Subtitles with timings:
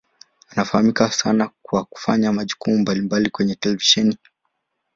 [0.49, 4.17] Anafahamika sana kwa kufanya majukumu mbalimbali kwenye televisheni.